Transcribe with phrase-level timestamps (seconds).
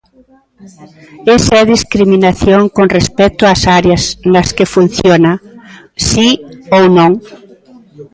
[1.35, 5.31] ¿Esa é discriminación con respecto ás áreas nas que funciona?,
[6.09, 6.29] ¿si
[6.77, 7.11] ou non?